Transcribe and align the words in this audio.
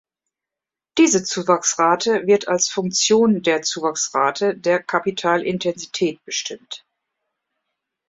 Diese 0.97 1.23
Zuwachsrate 1.23 2.25
wird 2.25 2.47
als 2.47 2.67
Funktion 2.69 3.43
der 3.43 3.61
Zuwachsrate 3.61 4.57
der 4.57 4.81
Kapitalintensität 4.81 6.25
bestimmt. 6.25 6.83